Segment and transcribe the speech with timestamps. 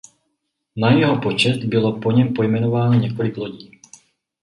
[0.75, 3.79] Na jeho počest bylo po něm pojmenováno několik lodí.